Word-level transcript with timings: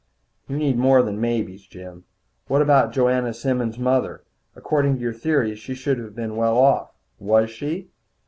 "You 0.47 0.57
need 0.57 0.79
more 0.79 1.03
than 1.03 1.21
maybes, 1.21 1.67
Jim. 1.67 2.05
What 2.47 2.63
about 2.63 2.91
Joanna 2.91 3.35
Simmons' 3.35 3.77
mother? 3.77 4.23
According 4.55 4.95
to 4.95 4.99
your 5.01 5.13
theories 5.13 5.59
she 5.59 5.75
should 5.75 5.99
have 5.99 6.15
been 6.15 6.35
well 6.35 6.57
off. 6.57 6.95
Was 7.19 7.51
she?" 7.51 7.91